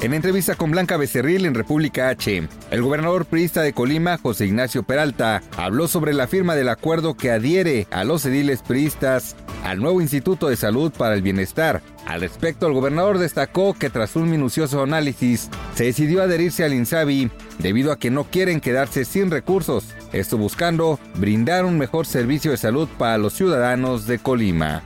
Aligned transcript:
En 0.00 0.12
entrevista 0.12 0.54
con 0.54 0.70
Blanca 0.70 0.98
Becerril 0.98 1.46
en 1.46 1.54
República 1.54 2.10
H, 2.10 2.46
el 2.70 2.82
gobernador 2.82 3.24
priista 3.24 3.62
de 3.62 3.72
Colima, 3.72 4.18
José 4.18 4.44
Ignacio 4.44 4.82
Peralta, 4.82 5.42
habló 5.56 5.88
sobre 5.88 6.12
la 6.12 6.26
firma 6.26 6.54
del 6.54 6.68
acuerdo 6.68 7.14
que 7.14 7.30
adhiere 7.30 7.86
a 7.90 8.04
los 8.04 8.26
ediles 8.26 8.60
priistas 8.60 9.34
al 9.64 9.80
nuevo 9.80 10.02
Instituto 10.02 10.48
de 10.48 10.56
Salud 10.56 10.92
para 10.92 11.14
el 11.14 11.22
Bienestar. 11.22 11.80
Al 12.06 12.20
respecto, 12.20 12.66
el 12.66 12.74
gobernador 12.74 13.16
destacó 13.16 13.72
que 13.72 13.88
tras 13.88 14.14
un 14.14 14.30
minucioso 14.30 14.82
análisis, 14.82 15.48
se 15.74 15.84
decidió 15.84 16.22
adherirse 16.22 16.64
al 16.64 16.74
INSABI 16.74 17.30
debido 17.58 17.90
a 17.90 17.98
que 17.98 18.10
no 18.10 18.24
quieren 18.24 18.60
quedarse 18.60 19.06
sin 19.06 19.30
recursos, 19.30 19.86
esto 20.12 20.36
buscando 20.36 21.00
brindar 21.14 21.64
un 21.64 21.78
mejor 21.78 22.04
servicio 22.04 22.50
de 22.50 22.58
salud 22.58 22.88
para 22.98 23.16
los 23.16 23.32
ciudadanos 23.32 24.06
de 24.06 24.18
Colima. 24.18 24.82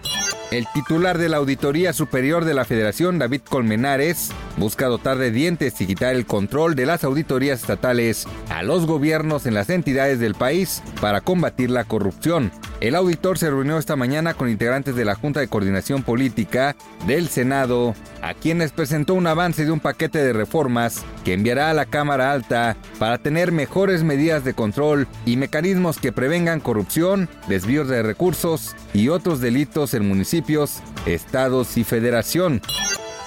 El 0.53 0.67
titular 0.73 1.19
de 1.19 1.29
la 1.29 1.39
Auditoría 1.39 1.92
Superior 1.92 2.45
de 2.45 2.55
la 2.55 2.64
Federación, 2.64 3.19
David 3.19 3.42
Colmenares, 3.48 4.31
busca 4.59 4.87
dotar 4.87 5.19
de 5.19 5.31
dientes 5.31 5.81
y 5.81 5.87
quitar 5.87 6.14
el 6.14 6.27
control 6.27 6.75
de 6.75 6.87
las 6.87 7.05
auditorías 7.05 7.61
estatales 7.61 8.27
a 8.51 8.62
los 8.62 8.87
gobiernos 8.87 9.47
en 9.47 9.55
las 9.55 9.70
entidades 9.70 10.20
del 10.20 10.34
país 10.34 10.83
para 11.01 11.20
combatir 11.20 11.70
la 11.70 11.84
corrupción. 11.84 12.51
El 12.81 12.95
auditor 12.95 13.39
se 13.39 13.51
reunió 13.51 13.79
esta 13.79 13.97
mañana 13.97 14.34
con 14.34 14.48
integrantes 14.48 14.95
de 14.95 15.05
la 15.05 15.17
Junta 15.17 15.41
de 15.41 15.48
Coordinación 15.48 16.03
Política 16.05 16.77
del 17.06 17.29
Senado, 17.29 17.95
a 18.23 18.34
quienes 18.34 18.73
presentó 18.73 19.14
un 19.14 19.27
avance 19.27 19.64
de 19.64 19.73
un 19.73 19.81
paquete 19.81 20.19
de 20.23 20.33
reformas 20.33 21.05
que 21.25 21.34
enviará 21.34 21.70
a 21.70 21.75
la 21.75 21.86
Cámara 21.86 22.33
Alta 22.33 22.77
para 22.98 23.19
tener 23.19 23.51
mejores 23.51 24.05
medidas 24.05 24.45
de 24.45 24.55
control 24.55 25.09
y 25.27 25.36
mecanismos 25.36 25.98
que 25.98 26.12
prevengan 26.12 26.61
corrupción, 26.61 27.29
desvíos 27.48 27.89
de 27.89 28.03
recursos 28.03 28.77
y 28.95 29.09
otros 29.09 29.41
delitos 29.41 29.95
en 29.95 30.06
municipios, 30.06 30.81
estados 31.06 31.77
y 31.77 31.84
federación 31.84 32.62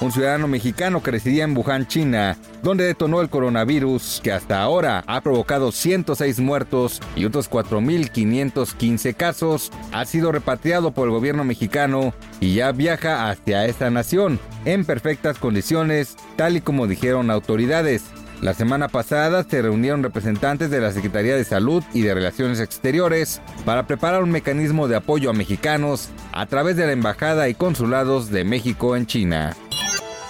un 0.02 0.12
ciudadano 0.12 0.48
mexicano 0.48 1.02
que 1.02 1.12
residía 1.12 1.44
en 1.44 1.56
Wuhan, 1.56 1.88
China, 1.88 2.38
donde 2.64 2.84
detonó 2.84 3.22
el 3.22 3.30
coronavirus 3.30 4.20
que 4.24 4.32
hasta 4.32 4.62
ahora 4.62 5.04
ha 5.08 5.22
provocado 5.22 5.72
106 5.72 6.40
muertos 6.40 7.00
y 7.16 7.26
otros 7.26 7.50
4.515 7.50 9.16
casos, 9.16 9.72
ha 9.92 10.06
sido 10.06 10.32
repatriado 10.32 10.92
por 10.92 11.08
el 11.08 11.14
gobierno 11.14 11.44
mexicano 11.44 12.14
y 12.40 12.56
ya 12.56 12.72
viaja 12.72 13.30
hacia 13.30 13.66
esta 13.66 13.90
nación 13.90 14.40
en 14.66 14.86
perfectas 14.86 15.38
condiciones, 15.38 16.18
tal 16.36 16.58
y 16.58 16.62
como 16.62 16.88
dijeron 16.88 17.30
autoridades. 17.30 18.04
La 18.42 18.56
semana 18.56 18.88
pasada 18.88 19.44
se 19.44 19.62
reunieron 19.62 20.02
representantes 20.02 20.72
de 20.72 20.82
la 20.82 20.92
Secretaría 20.92 21.36
de 21.36 21.44
Salud 21.44 21.84
y 21.94 22.02
de 22.02 22.16
Relaciones 22.16 22.60
Exteriores 22.60 23.40
para 23.66 23.86
preparar 23.86 24.24
un 24.24 24.32
mecanismo 24.32 24.88
de 24.88 24.96
apoyo 24.96 25.30
a 25.30 25.34
mexicanos 25.34 26.10
a 26.32 26.48
través 26.48 26.76
de 26.76 26.88
la 26.88 26.94
Embajada 26.94 27.50
y 27.50 27.54
Consulados 27.54 28.32
de 28.32 28.44
México 28.44 28.96
en 28.96 29.06
China. 29.06 29.56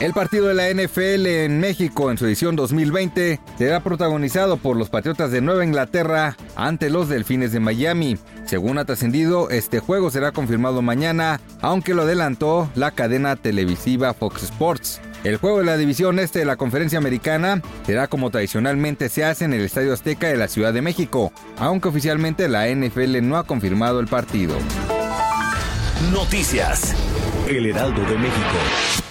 El 0.02 0.14
partido 0.14 0.48
de 0.48 0.56
la 0.56 0.68
NFL 0.68 1.28
en 1.28 1.60
México 1.60 2.10
en 2.10 2.18
su 2.18 2.26
edición 2.26 2.56
2020 2.56 3.40
será 3.56 3.84
protagonizado 3.84 4.58
por 4.58 4.76
los 4.76 4.90
Patriotas 4.90 5.30
de 5.30 5.42
Nueva 5.42 5.64
Inglaterra 5.64 6.38
ante 6.56 6.90
los 6.90 7.08
Delfines 7.08 7.52
de 7.52 7.60
Miami. 7.60 8.18
Según 8.48 8.80
ha 8.80 8.86
trascendido, 8.86 9.52
este 9.52 9.80
juego 9.80 10.10
será 10.10 10.32
confirmado 10.32 10.82
mañana, 10.82 11.40
aunque 11.62 11.94
lo 11.94 12.02
adelantó 12.02 12.68
la 12.74 12.90
cadena 12.90 13.36
televisiva 13.36 14.16
Fox 14.16 14.42
Sports. 14.42 15.00
El 15.24 15.38
juego 15.38 15.60
de 15.60 15.66
la 15.66 15.78
división 15.78 16.18
este 16.18 16.40
de 16.40 16.46
la 16.46 16.56
conferencia 16.56 16.98
americana 16.98 17.62
será 17.86 18.08
como 18.08 18.32
tradicionalmente 18.32 19.08
se 19.08 19.24
hace 19.24 19.46
en 19.46 19.54
el 19.54 19.62
Estadio 19.62 19.94
Azteca 19.94 20.30
de 20.30 20.38
la 20.38 20.48
Ciudad 20.48 20.74
de 20.74 20.82
México, 20.82 21.32
aunque 21.60 21.90
oficialmente 21.90 22.50
la 22.50 22.68
NFL 22.70 23.22
no 23.22 23.38
ha 23.38 23.46
confirmado 23.46 24.00
el 24.00 24.08
partido. 24.08 24.56
Noticias. 26.12 26.96
El 27.48 27.68
Heraldo 27.68 28.02
de 28.02 28.18
México. 28.18 29.11